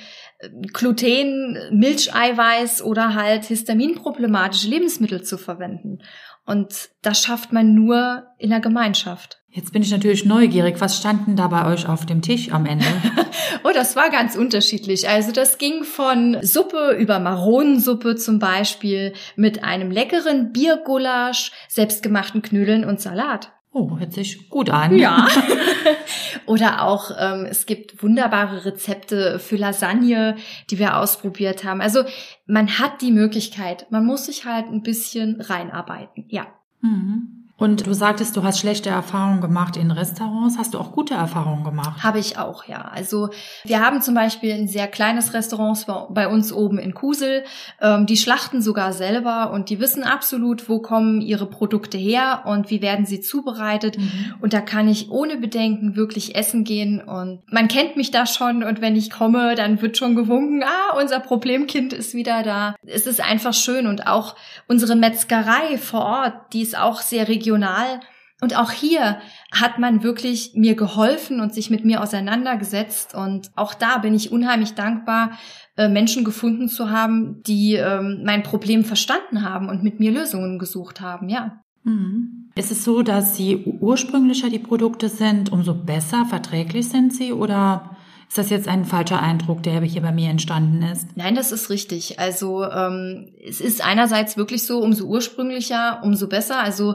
Gluten, 0.72 1.58
Milcheiweiß 1.72 2.82
oder 2.82 3.14
halt 3.14 3.44
histaminproblematische 3.44 4.68
Lebensmittel 4.68 5.22
zu 5.22 5.36
verwenden. 5.36 5.98
Und 6.46 6.90
das 7.02 7.22
schafft 7.22 7.52
man 7.52 7.74
nur 7.74 8.26
in 8.38 8.50
der 8.50 8.60
Gemeinschaft. 8.60 9.39
Jetzt 9.52 9.72
bin 9.72 9.82
ich 9.82 9.90
natürlich 9.90 10.24
neugierig. 10.24 10.76
Was 10.80 10.96
standen 10.96 11.34
da 11.34 11.48
bei 11.48 11.66
euch 11.66 11.88
auf 11.88 12.06
dem 12.06 12.22
Tisch 12.22 12.52
am 12.52 12.66
Ende? 12.66 12.84
oh, 13.64 13.70
das 13.74 13.96
war 13.96 14.08
ganz 14.08 14.36
unterschiedlich. 14.36 15.08
Also 15.08 15.32
das 15.32 15.58
ging 15.58 15.82
von 15.82 16.38
Suppe 16.40 16.96
über 16.96 17.18
Maronensuppe 17.18 18.14
zum 18.14 18.38
Beispiel 18.38 19.12
mit 19.34 19.64
einem 19.64 19.90
leckeren 19.90 20.52
Biergulasch, 20.52 21.50
selbstgemachten 21.68 22.42
Knödeln 22.42 22.84
und 22.84 23.00
Salat. 23.00 23.50
Oh, 23.72 23.98
hört 23.98 24.12
sich 24.12 24.48
gut 24.50 24.70
an. 24.70 24.96
Ja. 24.96 25.26
Oder 26.46 26.82
auch, 26.82 27.10
ähm, 27.18 27.44
es 27.48 27.66
gibt 27.66 28.02
wunderbare 28.04 28.64
Rezepte 28.64 29.40
für 29.40 29.56
Lasagne, 29.56 30.36
die 30.70 30.78
wir 30.78 30.96
ausprobiert 30.96 31.64
haben. 31.64 31.80
Also 31.80 32.04
man 32.46 32.78
hat 32.78 33.02
die 33.02 33.12
Möglichkeit, 33.12 33.86
man 33.90 34.04
muss 34.04 34.26
sich 34.26 34.44
halt 34.44 34.66
ein 34.66 34.82
bisschen 34.82 35.40
reinarbeiten, 35.40 36.26
ja. 36.28 36.46
Mhm. 36.82 37.39
Und 37.60 37.86
du 37.86 37.92
sagtest, 37.92 38.34
du 38.38 38.42
hast 38.42 38.58
schlechte 38.58 38.88
Erfahrungen 38.88 39.42
gemacht 39.42 39.76
in 39.76 39.90
Restaurants. 39.90 40.56
Hast 40.56 40.72
du 40.72 40.78
auch 40.78 40.92
gute 40.92 41.12
Erfahrungen 41.12 41.62
gemacht? 41.62 42.02
Habe 42.02 42.18
ich 42.18 42.38
auch, 42.38 42.64
ja. 42.64 42.90
Also 42.90 43.28
wir 43.64 43.84
haben 43.84 44.00
zum 44.00 44.14
Beispiel 44.14 44.54
ein 44.54 44.66
sehr 44.66 44.88
kleines 44.88 45.34
Restaurant 45.34 45.84
bei 46.08 46.26
uns 46.26 46.54
oben 46.54 46.78
in 46.78 46.94
Kusel. 46.94 47.44
Ähm, 47.78 48.06
die 48.06 48.16
schlachten 48.16 48.62
sogar 48.62 48.94
selber 48.94 49.50
und 49.52 49.68
die 49.68 49.78
wissen 49.78 50.04
absolut, 50.04 50.70
wo 50.70 50.78
kommen 50.78 51.20
ihre 51.20 51.44
Produkte 51.44 51.98
her 51.98 52.44
und 52.46 52.70
wie 52.70 52.80
werden 52.80 53.04
sie 53.04 53.20
zubereitet. 53.20 53.98
Mhm. 53.98 54.36
Und 54.40 54.54
da 54.54 54.62
kann 54.62 54.88
ich 54.88 55.10
ohne 55.10 55.36
Bedenken 55.36 55.96
wirklich 55.96 56.36
essen 56.36 56.64
gehen. 56.64 57.02
Und 57.02 57.40
man 57.52 57.68
kennt 57.68 57.94
mich 57.94 58.10
da 58.10 58.24
schon 58.24 58.64
und 58.64 58.80
wenn 58.80 58.96
ich 58.96 59.10
komme, 59.10 59.54
dann 59.54 59.82
wird 59.82 59.98
schon 59.98 60.16
gewunken, 60.16 60.62
ah, 60.64 60.98
unser 60.98 61.20
Problemkind 61.20 61.92
ist 61.92 62.14
wieder 62.14 62.42
da. 62.42 62.74
Es 62.86 63.06
ist 63.06 63.20
einfach 63.20 63.52
schön 63.52 63.86
und 63.86 64.06
auch 64.06 64.34
unsere 64.66 64.96
Metzgerei 64.96 65.76
vor 65.76 66.06
Ort, 66.06 66.54
die 66.54 66.62
ist 66.62 66.78
auch 66.78 67.02
sehr 67.02 67.28
regional 67.28 67.49
regional. 67.50 68.00
Und 68.42 68.56
auch 68.56 68.70
hier 68.70 69.18
hat 69.52 69.78
man 69.78 70.02
wirklich 70.02 70.52
mir 70.54 70.74
geholfen 70.74 71.40
und 71.40 71.52
sich 71.52 71.68
mit 71.68 71.84
mir 71.84 72.02
auseinandergesetzt. 72.02 73.14
Und 73.14 73.50
auch 73.54 73.74
da 73.74 73.98
bin 73.98 74.14
ich 74.14 74.32
unheimlich 74.32 74.72
dankbar, 74.72 75.32
äh, 75.76 75.88
Menschen 75.88 76.24
gefunden 76.24 76.68
zu 76.68 76.90
haben, 76.90 77.42
die 77.46 77.74
ähm, 77.74 78.22
mein 78.24 78.42
Problem 78.42 78.84
verstanden 78.84 79.42
haben 79.42 79.68
und 79.68 79.82
mit 79.82 80.00
mir 80.00 80.10
Lösungen 80.10 80.58
gesucht 80.58 81.02
haben, 81.02 81.28
ja. 81.28 81.60
Mhm. 81.84 82.50
Ist 82.54 82.70
es 82.70 82.82
so, 82.82 83.02
dass 83.02 83.36
sie 83.36 83.64
ursprünglicher 83.80 84.48
die 84.48 84.58
Produkte 84.58 85.08
sind, 85.08 85.52
umso 85.52 85.74
besser 85.74 86.24
verträglich 86.24 86.88
sind 86.88 87.14
sie 87.14 87.32
oder 87.32 87.96
Ist 88.30 88.38
das 88.38 88.50
jetzt 88.50 88.68
ein 88.68 88.84
falscher 88.84 89.20
Eindruck, 89.20 89.64
der 89.64 89.80
hier 89.80 90.02
bei 90.02 90.12
mir 90.12 90.30
entstanden 90.30 90.82
ist? 90.84 91.16
Nein, 91.16 91.34
das 91.34 91.50
ist 91.50 91.68
richtig. 91.68 92.20
Also 92.20 92.62
ähm, 92.62 93.32
es 93.44 93.60
ist 93.60 93.84
einerseits 93.84 94.36
wirklich 94.36 94.62
so, 94.62 94.78
umso 94.78 95.06
ursprünglicher, 95.06 95.98
umso 96.04 96.28
besser. 96.28 96.60
Also 96.60 96.94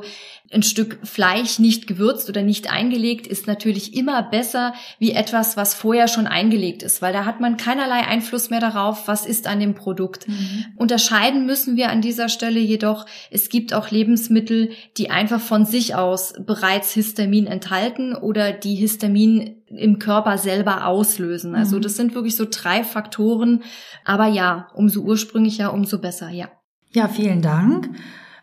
ein 0.49 0.63
Stück 0.63 0.97
Fleisch 1.03 1.59
nicht 1.59 1.87
gewürzt 1.87 2.29
oder 2.29 2.41
nicht 2.41 2.71
eingelegt 2.71 3.27
ist 3.27 3.47
natürlich 3.47 3.95
immer 3.95 4.23
besser 4.23 4.73
wie 4.97 5.11
etwas, 5.11 5.57
was 5.57 5.73
vorher 5.73 6.07
schon 6.07 6.25
eingelegt 6.25 6.83
ist, 6.83 7.01
weil 7.01 7.11
da 7.11 7.25
hat 7.25 7.41
man 7.41 7.57
keinerlei 7.57 8.05
Einfluss 8.07 8.49
mehr 8.49 8.61
darauf, 8.61 9.09
was 9.09 9.25
ist 9.25 9.47
an 9.47 9.59
dem 9.59 9.75
Produkt. 9.75 10.29
Mhm. 10.29 10.65
Unterscheiden 10.77 11.45
müssen 11.45 11.75
wir 11.75 11.89
an 11.89 12.01
dieser 12.01 12.29
Stelle 12.29 12.61
jedoch, 12.61 13.05
es 13.29 13.49
gibt 13.49 13.73
auch 13.73 13.91
Lebensmittel, 13.91 14.69
die 14.97 15.09
einfach 15.09 15.41
von 15.41 15.65
sich 15.65 15.95
aus 15.95 16.33
bereits 16.39 16.93
Histamin 16.93 17.47
enthalten 17.47 18.15
oder 18.15 18.53
die 18.53 18.75
Histamin 18.75 19.55
im 19.77 20.00
Körper 20.00 20.38
selber 20.38 20.88
auslösen. 20.88 21.55
Also 21.55 21.77
mhm. 21.77 21.82
das 21.82 21.96
sind 21.96 22.15
wirklich 22.15 22.36
so 22.36 22.46
drei 22.50 22.84
Faktoren. 22.84 23.63
Aber 24.03 24.27
ja, 24.27 24.67
umso 24.74 25.01
ursprünglicher, 25.01 25.74
umso 25.74 26.00
besser, 26.00 26.29
ja. 26.29 26.48
Ja, 26.91 27.08
vielen 27.08 27.41
Dank. 27.41 27.89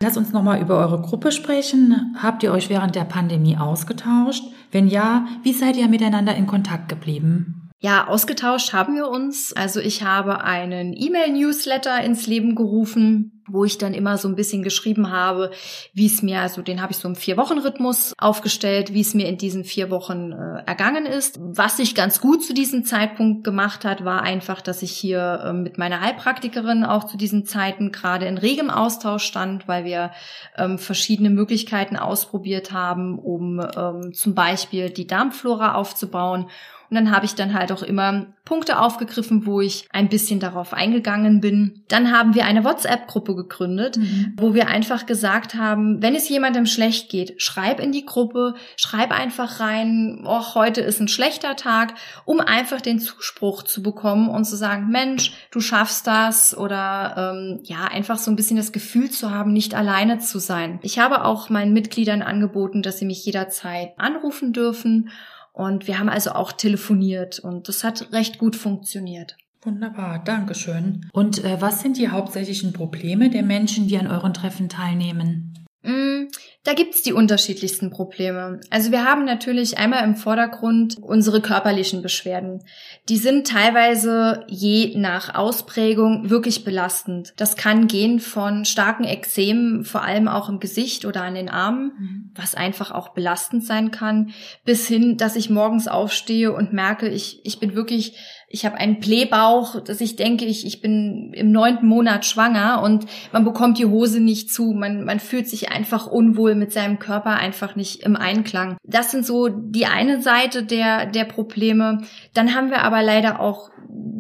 Lass 0.02 0.16
uns 0.16 0.32
nochmal 0.32 0.60
über 0.60 0.78
eure 0.78 1.00
Gruppe 1.00 1.30
sprechen. 1.30 2.16
Habt 2.20 2.42
ihr 2.42 2.52
euch 2.52 2.68
während 2.68 2.96
der 2.96 3.04
Pandemie 3.04 3.56
ausgetauscht? 3.56 4.42
Wenn 4.72 4.88
ja, 4.88 5.26
wie 5.42 5.52
seid 5.52 5.76
ihr 5.76 5.88
miteinander 5.88 6.34
in 6.34 6.46
Kontakt 6.46 6.88
geblieben? 6.88 7.70
Ja, 7.78 8.06
ausgetauscht 8.06 8.72
haben 8.72 8.94
wir 8.94 9.08
uns. 9.08 9.52
Also 9.52 9.80
ich 9.80 10.04
habe 10.04 10.44
einen 10.44 10.92
E-Mail-Newsletter 10.92 12.02
ins 12.04 12.26
Leben 12.28 12.54
gerufen, 12.54 13.41
wo 13.48 13.64
ich 13.64 13.78
dann 13.78 13.94
immer 13.94 14.18
so 14.18 14.28
ein 14.28 14.36
bisschen 14.36 14.62
geschrieben 14.62 15.10
habe, 15.10 15.50
wie 15.92 16.06
es 16.06 16.22
mir, 16.22 16.40
also 16.40 16.62
den 16.62 16.80
habe 16.80 16.92
ich 16.92 16.98
so 16.98 17.08
im 17.08 17.16
Vier-Wochen-Rhythmus 17.16 18.14
aufgestellt, 18.18 18.92
wie 18.92 19.00
es 19.00 19.14
mir 19.14 19.28
in 19.28 19.38
diesen 19.38 19.64
vier 19.64 19.90
Wochen 19.90 20.32
äh, 20.32 20.62
ergangen 20.66 21.06
ist. 21.06 21.38
Was 21.40 21.76
sich 21.76 21.94
ganz 21.94 22.20
gut 22.20 22.44
zu 22.44 22.54
diesem 22.54 22.84
Zeitpunkt 22.84 23.44
gemacht 23.44 23.84
hat, 23.84 24.04
war 24.04 24.22
einfach, 24.22 24.60
dass 24.60 24.82
ich 24.82 24.92
hier 24.92 25.42
äh, 25.44 25.52
mit 25.52 25.78
meiner 25.78 26.00
Heilpraktikerin 26.00 26.84
auch 26.84 27.04
zu 27.04 27.16
diesen 27.16 27.44
Zeiten 27.44 27.92
gerade 27.92 28.26
in 28.26 28.38
regem 28.38 28.70
Austausch 28.70 29.24
stand, 29.24 29.68
weil 29.68 29.84
wir 29.84 30.12
ähm, 30.56 30.78
verschiedene 30.78 31.30
Möglichkeiten 31.30 31.96
ausprobiert 31.96 32.72
haben, 32.72 33.18
um 33.18 33.60
ähm, 33.60 34.12
zum 34.14 34.34
Beispiel 34.34 34.90
die 34.90 35.06
Darmflora 35.06 35.74
aufzubauen 35.74 36.46
und 36.92 36.96
dann 36.96 37.10
habe 37.10 37.24
ich 37.24 37.34
dann 37.34 37.54
halt 37.54 37.72
auch 37.72 37.82
immer 37.82 38.26
Punkte 38.44 38.78
aufgegriffen, 38.78 39.46
wo 39.46 39.62
ich 39.62 39.88
ein 39.94 40.10
bisschen 40.10 40.40
darauf 40.40 40.74
eingegangen 40.74 41.40
bin. 41.40 41.84
Dann 41.88 42.12
haben 42.12 42.34
wir 42.34 42.44
eine 42.44 42.64
WhatsApp-Gruppe 42.64 43.31
gegründet, 43.34 43.96
mhm. 43.96 44.34
wo 44.36 44.54
wir 44.54 44.68
einfach 44.68 45.06
gesagt 45.06 45.54
haben, 45.54 46.02
wenn 46.02 46.14
es 46.14 46.28
jemandem 46.28 46.66
schlecht 46.66 47.10
geht, 47.10 47.40
schreib 47.40 47.80
in 47.80 47.92
die 47.92 48.06
Gruppe, 48.06 48.54
schreib 48.76 49.10
einfach 49.10 49.60
rein, 49.60 50.24
oh, 50.26 50.54
heute 50.54 50.80
ist 50.80 51.00
ein 51.00 51.08
schlechter 51.08 51.56
Tag, 51.56 51.94
um 52.24 52.40
einfach 52.40 52.80
den 52.80 52.98
Zuspruch 52.98 53.62
zu 53.62 53.82
bekommen 53.82 54.28
und 54.28 54.44
zu 54.44 54.56
sagen, 54.56 54.88
Mensch, 54.90 55.32
du 55.50 55.60
schaffst 55.60 56.06
das 56.06 56.56
oder 56.56 57.34
ähm, 57.34 57.60
ja, 57.64 57.84
einfach 57.84 58.18
so 58.18 58.30
ein 58.30 58.36
bisschen 58.36 58.56
das 58.56 58.72
Gefühl 58.72 59.10
zu 59.10 59.30
haben, 59.30 59.52
nicht 59.52 59.74
alleine 59.74 60.18
zu 60.18 60.38
sein. 60.38 60.78
Ich 60.82 60.98
habe 60.98 61.24
auch 61.24 61.48
meinen 61.48 61.72
Mitgliedern 61.72 62.22
angeboten, 62.22 62.82
dass 62.82 62.98
sie 62.98 63.06
mich 63.06 63.24
jederzeit 63.24 63.92
anrufen 63.96 64.52
dürfen 64.52 65.10
und 65.52 65.86
wir 65.86 65.98
haben 65.98 66.08
also 66.08 66.32
auch 66.32 66.52
telefoniert 66.52 67.38
und 67.38 67.68
das 67.68 67.84
hat 67.84 68.12
recht 68.12 68.38
gut 68.38 68.56
funktioniert. 68.56 69.36
Wunderbar, 69.64 70.18
Dankeschön. 70.24 71.08
Und 71.12 71.44
äh, 71.44 71.60
was 71.60 71.82
sind 71.82 71.96
die 71.96 72.08
hauptsächlichen 72.08 72.72
Probleme 72.72 73.30
der 73.30 73.44
Menschen, 73.44 73.86
die 73.86 73.96
an 73.96 74.08
euren 74.08 74.34
Treffen 74.34 74.68
teilnehmen? 74.68 75.54
Mm, 75.82 76.28
da 76.64 76.74
gibt's 76.74 77.02
die 77.02 77.12
unterschiedlichsten 77.12 77.90
Probleme. 77.90 78.60
Also 78.70 78.92
wir 78.92 79.04
haben 79.04 79.24
natürlich 79.24 79.78
einmal 79.78 80.04
im 80.04 80.14
Vordergrund 80.14 80.96
unsere 81.00 81.40
körperlichen 81.40 82.02
Beschwerden. 82.02 82.62
Die 83.08 83.16
sind 83.16 83.48
teilweise 83.48 84.44
je 84.46 84.96
nach 84.96 85.34
Ausprägung 85.34 86.30
wirklich 86.30 86.64
belastend. 86.64 87.32
Das 87.36 87.56
kann 87.56 87.88
gehen 87.88 88.20
von 88.20 88.64
starken 88.64 89.04
Ekzemen, 89.04 89.84
vor 89.84 90.02
allem 90.02 90.28
auch 90.28 90.48
im 90.48 90.60
Gesicht 90.60 91.04
oder 91.04 91.22
an 91.22 91.34
den 91.34 91.48
Armen, 91.48 91.92
mhm. 91.98 92.30
was 92.36 92.54
einfach 92.54 92.92
auch 92.92 93.08
belastend 93.08 93.64
sein 93.64 93.90
kann, 93.90 94.30
bis 94.64 94.86
hin, 94.86 95.16
dass 95.16 95.34
ich 95.34 95.50
morgens 95.50 95.88
aufstehe 95.88 96.52
und 96.52 96.72
merke, 96.72 97.08
ich, 97.08 97.44
ich 97.44 97.58
bin 97.58 97.74
wirklich 97.74 98.16
ich 98.52 98.66
habe 98.66 98.76
einen 98.76 99.00
Blähbauch, 99.00 99.80
dass 99.80 100.00
ich 100.02 100.14
denke, 100.14 100.44
ich, 100.44 100.66
ich 100.66 100.82
bin 100.82 101.32
im 101.32 101.50
neunten 101.50 101.86
Monat 101.86 102.26
schwanger 102.26 102.82
und 102.82 103.06
man 103.32 103.44
bekommt 103.44 103.78
die 103.78 103.86
Hose 103.86 104.20
nicht 104.20 104.52
zu, 104.52 104.72
man, 104.72 105.04
man 105.04 105.20
fühlt 105.20 105.48
sich 105.48 105.70
einfach 105.72 106.06
unwohl 106.06 106.54
mit 106.54 106.70
seinem 106.70 106.98
Körper, 106.98 107.30
einfach 107.30 107.76
nicht 107.76 108.02
im 108.02 108.14
Einklang. 108.14 108.76
Das 108.84 109.10
sind 109.10 109.24
so 109.24 109.48
die 109.48 109.86
eine 109.86 110.20
Seite 110.20 110.62
der, 110.64 111.06
der 111.06 111.24
Probleme. 111.24 112.02
Dann 112.34 112.54
haben 112.54 112.68
wir 112.68 112.82
aber 112.82 113.02
leider 113.02 113.40
auch 113.40 113.70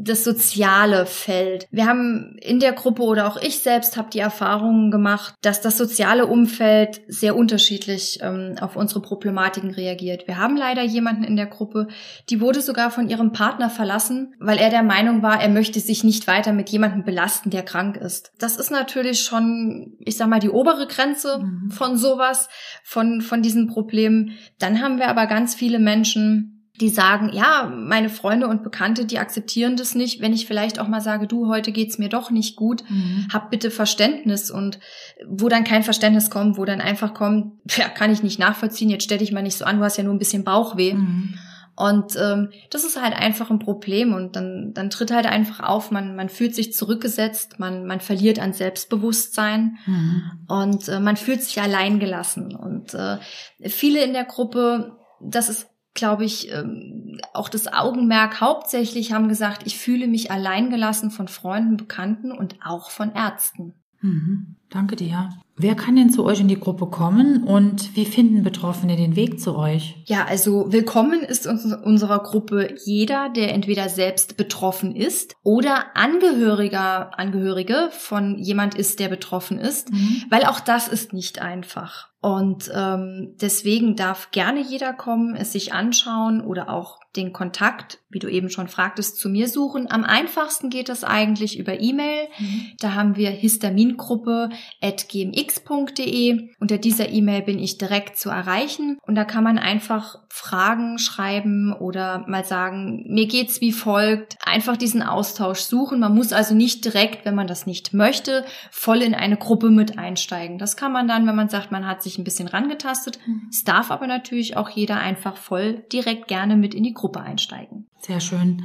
das 0.02 0.24
soziale 0.24 1.06
Feld. 1.06 1.66
Wir 1.70 1.86
haben 1.86 2.36
in 2.40 2.60
der 2.60 2.72
Gruppe 2.72 3.02
oder 3.02 3.26
auch 3.26 3.36
ich 3.36 3.60
selbst 3.60 3.96
habe 3.96 4.10
die 4.10 4.18
Erfahrungen 4.18 4.90
gemacht, 4.90 5.34
dass 5.42 5.60
das 5.60 5.78
soziale 5.78 6.26
Umfeld 6.26 7.00
sehr 7.06 7.36
unterschiedlich 7.36 8.18
ähm, 8.22 8.56
auf 8.60 8.76
unsere 8.76 9.00
Problematiken 9.00 9.70
reagiert. 9.70 10.26
Wir 10.26 10.38
haben 10.38 10.56
leider 10.56 10.82
jemanden 10.82 11.24
in 11.24 11.36
der 11.36 11.46
Gruppe, 11.46 11.88
die 12.30 12.40
wurde 12.40 12.60
sogar 12.60 12.90
von 12.90 13.08
ihrem 13.08 13.32
Partner 13.32 13.70
verlassen, 13.70 14.34
weil 14.40 14.58
er 14.58 14.70
der 14.70 14.82
Meinung 14.82 15.22
war, 15.22 15.40
er 15.40 15.48
möchte 15.48 15.80
sich 15.80 16.04
nicht 16.04 16.26
weiter 16.26 16.52
mit 16.52 16.70
jemandem 16.70 17.04
belasten, 17.04 17.50
der 17.50 17.62
krank 17.62 17.96
ist. 17.96 18.32
Das 18.38 18.56
ist 18.56 18.70
natürlich 18.70 19.20
schon, 19.20 19.96
ich 20.00 20.16
sag 20.16 20.28
mal, 20.28 20.40
die 20.40 20.50
obere 20.50 20.86
Grenze 20.86 21.38
mhm. 21.38 21.70
von 21.70 21.96
sowas, 21.96 22.48
von, 22.82 23.20
von 23.20 23.42
diesen 23.42 23.68
Problemen. 23.68 24.32
Dann 24.58 24.82
haben 24.82 24.98
wir 24.98 25.08
aber 25.08 25.26
ganz 25.26 25.54
viele 25.54 25.78
Menschen, 25.78 26.61
die 26.82 26.88
sagen, 26.88 27.30
ja, 27.32 27.72
meine 27.72 28.10
Freunde 28.10 28.48
und 28.48 28.64
Bekannte, 28.64 29.06
die 29.06 29.20
akzeptieren 29.20 29.76
das 29.76 29.94
nicht, 29.94 30.20
wenn 30.20 30.32
ich 30.32 30.46
vielleicht 30.46 30.80
auch 30.80 30.88
mal 30.88 31.00
sage, 31.00 31.28
du, 31.28 31.46
heute 31.46 31.70
geht's 31.70 31.96
mir 31.96 32.08
doch 32.08 32.32
nicht 32.32 32.56
gut, 32.56 32.82
mhm. 32.90 33.28
hab 33.32 33.50
bitte 33.50 33.70
Verständnis 33.70 34.50
und 34.50 34.80
wo 35.26 35.48
dann 35.48 35.62
kein 35.62 35.84
Verständnis 35.84 36.28
kommt, 36.28 36.58
wo 36.58 36.64
dann 36.64 36.80
einfach 36.80 37.14
kommt, 37.14 37.52
ja, 37.76 37.88
kann 37.88 38.12
ich 38.12 38.24
nicht 38.24 38.40
nachvollziehen, 38.40 38.90
jetzt 38.90 39.04
stell 39.04 39.18
dich 39.18 39.30
mal 39.30 39.42
nicht 39.42 39.56
so 39.56 39.64
an, 39.64 39.78
du 39.78 39.84
hast 39.84 39.96
ja 39.96 40.02
nur 40.02 40.12
ein 40.12 40.18
bisschen 40.18 40.42
Bauchweh. 40.42 40.94
Mhm. 40.94 41.38
Und 41.74 42.16
ähm, 42.16 42.50
das 42.68 42.84
ist 42.84 43.00
halt 43.00 43.14
einfach 43.14 43.48
ein 43.50 43.58
Problem 43.58 44.12
und 44.12 44.36
dann, 44.36 44.72
dann 44.74 44.90
tritt 44.90 45.10
halt 45.10 45.24
einfach 45.24 45.60
auf, 45.60 45.90
man, 45.90 46.16
man 46.16 46.28
fühlt 46.28 46.54
sich 46.54 46.74
zurückgesetzt, 46.74 47.60
man, 47.60 47.86
man 47.86 48.00
verliert 48.00 48.40
an 48.40 48.52
Selbstbewusstsein 48.52 49.78
mhm. 49.86 50.22
und 50.48 50.88
äh, 50.88 51.00
man 51.00 51.16
fühlt 51.16 51.42
sich 51.42 51.62
alleingelassen. 51.62 52.54
Und 52.54 52.92
äh, 52.92 53.18
viele 53.62 54.04
in 54.04 54.12
der 54.12 54.24
Gruppe, 54.24 54.98
das 55.22 55.48
ist 55.48 55.71
glaube 55.94 56.24
ich, 56.24 56.50
ähm, 56.52 57.20
auch 57.34 57.48
das 57.48 57.72
Augenmerk 57.72 58.40
hauptsächlich 58.40 59.12
haben 59.12 59.28
gesagt, 59.28 59.62
ich 59.66 59.78
fühle 59.78 60.06
mich 60.06 60.30
alleingelassen 60.30 61.10
von 61.10 61.28
Freunden, 61.28 61.76
Bekannten 61.76 62.32
und 62.32 62.56
auch 62.64 62.90
von 62.90 63.12
Ärzten. 63.14 63.74
Mhm. 64.02 64.56
Danke 64.68 64.96
dir. 64.96 65.28
Wer 65.56 65.74
kann 65.74 65.96
denn 65.96 66.10
zu 66.10 66.24
euch 66.24 66.40
in 66.40 66.48
die 66.48 66.58
Gruppe 66.58 66.86
kommen 66.86 67.44
und 67.44 67.94
wie 67.94 68.06
finden 68.06 68.42
Betroffene 68.42 68.96
den 68.96 69.16
Weg 69.16 69.38
zu 69.38 69.54
euch? 69.54 70.02
Ja, 70.06 70.24
also 70.24 70.72
willkommen 70.72 71.20
ist 71.20 71.46
in 71.46 71.74
unserer 71.74 72.20
Gruppe 72.20 72.74
jeder, 72.84 73.28
der 73.28 73.52
entweder 73.52 73.88
selbst 73.88 74.36
betroffen 74.36 74.96
ist 74.96 75.36
oder 75.44 75.94
Angehöriger, 75.94 77.18
Angehörige 77.18 77.90
von 77.92 78.38
jemand 78.38 78.74
ist, 78.74 78.98
der 78.98 79.08
betroffen 79.08 79.58
ist, 79.58 79.92
mhm. 79.92 80.24
weil 80.30 80.46
auch 80.46 80.60
das 80.60 80.88
ist 80.88 81.12
nicht 81.12 81.40
einfach. 81.40 82.11
Und 82.22 82.70
ähm, 82.72 83.34
deswegen 83.40 83.96
darf 83.96 84.30
gerne 84.30 84.62
jeder 84.62 84.92
kommen, 84.92 85.34
es 85.34 85.52
sich 85.52 85.72
anschauen 85.72 86.40
oder 86.40 86.70
auch 86.70 87.02
den 87.16 87.32
Kontakt, 87.34 87.98
wie 88.08 88.20
du 88.20 88.28
eben 88.28 88.48
schon 88.48 88.68
fragtest, 88.68 89.18
zu 89.18 89.28
mir 89.28 89.48
suchen. 89.48 89.90
Am 89.90 90.02
einfachsten 90.04 90.70
geht 90.70 90.88
das 90.88 91.04
eigentlich 91.04 91.58
über 91.58 91.80
E-Mail. 91.80 92.28
Mhm. 92.38 92.62
Da 92.78 92.94
haben 92.94 93.16
wir 93.16 93.30
histamingruppe 93.30 94.48
at 94.80 95.08
gmx.de. 95.08 96.48
Unter 96.58 96.78
dieser 96.78 97.10
E-Mail 97.10 97.42
bin 97.42 97.58
ich 97.58 97.76
direkt 97.76 98.18
zu 98.18 98.30
erreichen 98.30 98.98
und 99.06 99.14
da 99.14 99.24
kann 99.24 99.44
man 99.44 99.58
einfach 99.58 100.20
Fragen 100.30 100.98
schreiben 100.98 101.74
oder 101.74 102.24
mal 102.26 102.44
sagen, 102.44 103.04
mir 103.08 103.26
geht's 103.26 103.60
wie 103.60 103.72
folgt. 103.72 104.38
Einfach 104.46 104.78
diesen 104.78 105.02
Austausch 105.02 105.60
suchen. 105.60 106.00
Man 106.00 106.14
muss 106.14 106.32
also 106.32 106.54
nicht 106.54 106.84
direkt, 106.86 107.26
wenn 107.26 107.34
man 107.34 107.46
das 107.46 107.66
nicht 107.66 107.92
möchte, 107.92 108.44
voll 108.70 109.02
in 109.02 109.14
eine 109.14 109.36
Gruppe 109.36 109.70
mit 109.70 109.98
einsteigen. 109.98 110.56
Das 110.56 110.78
kann 110.78 110.92
man 110.92 111.08
dann, 111.08 111.26
wenn 111.26 111.36
man 111.36 111.50
sagt, 111.50 111.72
man 111.72 111.86
hat 111.86 112.02
sich 112.02 112.11
ein 112.18 112.24
bisschen 112.24 112.48
rangetastet. 112.48 113.18
Mhm. 113.26 113.48
Es 113.50 113.64
darf 113.64 113.90
aber 113.90 114.06
natürlich 114.06 114.56
auch 114.56 114.68
jeder 114.68 114.98
einfach 114.98 115.36
voll 115.36 115.84
direkt 115.92 116.28
gerne 116.28 116.56
mit 116.56 116.74
in 116.74 116.82
die 116.82 116.94
Gruppe 116.94 117.20
einsteigen. 117.20 117.86
Sehr 117.98 118.20
schön. 118.20 118.64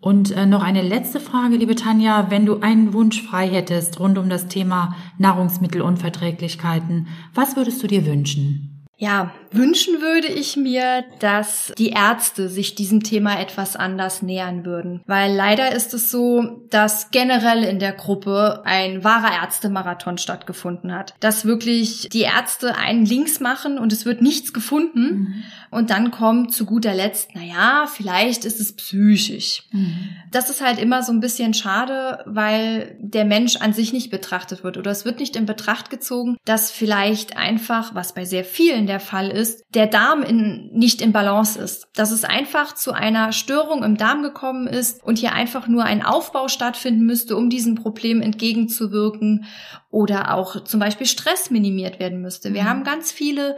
Und 0.00 0.32
äh, 0.32 0.46
noch 0.46 0.64
eine 0.64 0.82
letzte 0.82 1.20
Frage, 1.20 1.56
liebe 1.56 1.76
Tanja. 1.76 2.26
Wenn 2.28 2.44
du 2.44 2.58
einen 2.60 2.92
Wunsch 2.92 3.22
frei 3.22 3.48
hättest 3.48 4.00
rund 4.00 4.18
um 4.18 4.28
das 4.28 4.48
Thema 4.48 4.96
Nahrungsmittelunverträglichkeiten, 5.18 7.06
was 7.34 7.54
würdest 7.54 7.82
du 7.82 7.86
dir 7.86 8.04
wünschen? 8.04 8.71
Ja, 9.02 9.32
wünschen 9.50 10.00
würde 10.00 10.28
ich 10.28 10.56
mir, 10.56 11.02
dass 11.18 11.72
die 11.76 11.88
Ärzte 11.88 12.48
sich 12.48 12.76
diesem 12.76 13.02
Thema 13.02 13.40
etwas 13.40 13.74
anders 13.74 14.22
nähern 14.22 14.64
würden. 14.64 15.02
Weil 15.06 15.34
leider 15.34 15.72
ist 15.72 15.92
es 15.92 16.12
so, 16.12 16.62
dass 16.70 17.10
generell 17.10 17.64
in 17.64 17.80
der 17.80 17.94
Gruppe 17.94 18.62
ein 18.64 19.02
wahrer 19.02 19.42
Ärztemarathon 19.42 20.18
stattgefunden 20.18 20.94
hat. 20.94 21.14
Dass 21.18 21.44
wirklich 21.44 22.10
die 22.12 22.20
Ärzte 22.20 22.76
einen 22.76 23.04
Links 23.04 23.40
machen 23.40 23.76
und 23.76 23.92
es 23.92 24.06
wird 24.06 24.22
nichts 24.22 24.52
gefunden. 24.52 25.02
Mhm. 25.02 25.34
Und 25.72 25.90
dann 25.90 26.12
kommt 26.12 26.54
zu 26.54 26.64
guter 26.64 26.94
Letzt, 26.94 27.30
na 27.34 27.42
ja, 27.42 27.86
vielleicht 27.92 28.44
ist 28.44 28.60
es 28.60 28.76
psychisch. 28.76 29.64
Mhm. 29.72 30.10
Das 30.30 30.48
ist 30.48 30.64
halt 30.64 30.78
immer 30.78 31.02
so 31.02 31.10
ein 31.10 31.20
bisschen 31.20 31.54
schade, 31.54 32.22
weil 32.26 32.96
der 33.00 33.24
Mensch 33.24 33.56
an 33.56 33.72
sich 33.72 33.92
nicht 33.92 34.10
betrachtet 34.10 34.62
wird. 34.62 34.76
Oder 34.76 34.92
es 34.92 35.04
wird 35.04 35.18
nicht 35.18 35.34
in 35.34 35.44
Betracht 35.44 35.90
gezogen, 35.90 36.36
dass 36.44 36.70
vielleicht 36.70 37.36
einfach, 37.36 37.96
was 37.96 38.14
bei 38.14 38.24
sehr 38.24 38.44
vielen 38.44 38.86
der 38.92 39.00
Fall 39.00 39.30
ist, 39.30 39.64
der 39.70 39.86
Darm 39.86 40.22
in, 40.22 40.70
nicht 40.74 41.00
in 41.00 41.12
Balance 41.12 41.58
ist. 41.58 41.88
Dass 41.94 42.10
es 42.10 42.24
einfach 42.24 42.74
zu 42.74 42.92
einer 42.92 43.32
Störung 43.32 43.82
im 43.82 43.96
Darm 43.96 44.22
gekommen 44.22 44.66
ist 44.66 45.02
und 45.02 45.18
hier 45.18 45.32
einfach 45.32 45.66
nur 45.66 45.84
ein 45.84 46.04
Aufbau 46.04 46.48
stattfinden 46.48 47.06
müsste, 47.06 47.36
um 47.36 47.48
diesem 47.48 47.74
Problem 47.74 48.20
entgegenzuwirken 48.20 49.46
oder 49.90 50.34
auch 50.34 50.64
zum 50.64 50.78
Beispiel 50.78 51.06
Stress 51.06 51.50
minimiert 51.50 52.00
werden 52.00 52.20
müsste. 52.20 52.52
Wir 52.52 52.64
mhm. 52.64 52.68
haben 52.68 52.84
ganz 52.84 53.10
viele 53.10 53.56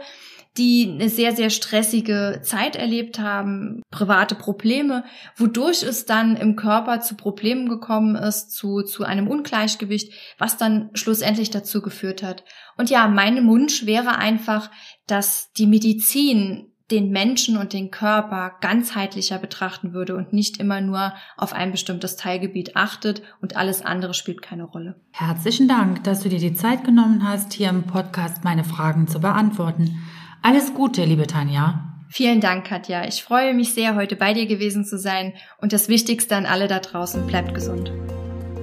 die 0.57 0.89
eine 0.89 1.09
sehr, 1.09 1.35
sehr 1.35 1.49
stressige 1.49 2.39
Zeit 2.43 2.75
erlebt 2.75 3.19
haben, 3.19 3.81
private 3.91 4.35
Probleme, 4.35 5.03
wodurch 5.35 5.83
es 5.83 6.05
dann 6.05 6.37
im 6.37 6.55
Körper 6.55 7.01
zu 7.01 7.15
Problemen 7.15 7.67
gekommen 7.67 8.15
ist, 8.15 8.51
zu, 8.51 8.81
zu 8.81 9.03
einem 9.03 9.27
Ungleichgewicht, 9.27 10.13
was 10.37 10.57
dann 10.57 10.89
schlussendlich 10.93 11.49
dazu 11.49 11.81
geführt 11.81 12.23
hat. 12.23 12.43
Und 12.77 12.89
ja, 12.89 13.07
mein 13.07 13.47
Wunsch 13.47 13.85
wäre 13.85 14.17
einfach, 14.17 14.71
dass 15.07 15.51
die 15.53 15.67
Medizin 15.67 16.71
den 16.91 17.09
Menschen 17.09 17.57
und 17.57 17.73
den 17.73 17.89
Körper 17.89 18.53
ganzheitlicher 18.61 19.39
betrachten 19.39 19.93
würde 19.93 20.15
und 20.15 20.33
nicht 20.33 20.57
immer 20.57 20.81
nur 20.81 21.13
auf 21.35 21.51
ein 21.51 21.71
bestimmtes 21.71 22.15
Teilgebiet 22.15 22.75
achtet 22.75 23.23
und 23.41 23.55
alles 23.57 23.83
andere 23.83 24.13
spielt 24.13 24.43
keine 24.43 24.65
Rolle. 24.65 25.01
Herzlichen 25.11 25.67
Dank, 25.67 26.03
dass 26.03 26.21
du 26.21 26.29
dir 26.29 26.37
die 26.37 26.53
Zeit 26.53 26.83
genommen 26.83 27.27
hast, 27.27 27.53
hier 27.53 27.69
im 27.69 27.83
Podcast 27.83 28.43
meine 28.43 28.63
Fragen 28.63 29.07
zu 29.07 29.19
beantworten. 29.19 29.99
Alles 30.45 30.73
Gute, 30.75 31.03
liebe 31.05 31.25
Tanja. 31.25 31.95
Vielen 32.07 32.39
Dank, 32.39 32.67
Katja. 32.67 33.07
Ich 33.07 33.23
freue 33.23 33.55
mich 33.55 33.73
sehr, 33.73 33.95
heute 33.95 34.15
bei 34.15 34.35
dir 34.35 34.45
gewesen 34.45 34.85
zu 34.85 34.99
sein. 34.99 35.33
Und 35.59 35.73
das 35.73 35.89
Wichtigste 35.89 36.35
an 36.35 36.45
alle 36.45 36.67
da 36.67 36.77
draußen, 36.77 37.25
bleibt 37.25 37.55
gesund. 37.55 37.91